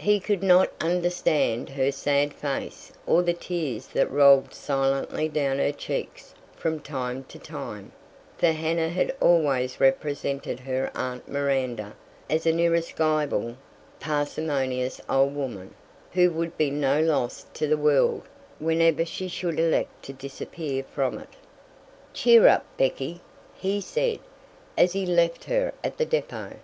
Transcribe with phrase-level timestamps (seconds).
[0.00, 5.70] He could not understand her sad face or the tears that rolled silently down her
[5.70, 7.92] cheeks from time to time;
[8.38, 11.94] for Hannah had always represented her aunt Miranda
[12.28, 13.56] as an irascible,
[14.00, 15.72] parsimonious old woman,
[16.10, 18.22] who would be no loss to the world
[18.58, 21.34] whenever she should elect to disappear from it.
[22.12, 23.20] "Cheer up, Becky!"
[23.54, 24.18] he said,
[24.76, 26.54] as he left her at the depot.